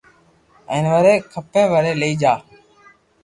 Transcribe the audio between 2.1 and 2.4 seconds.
جا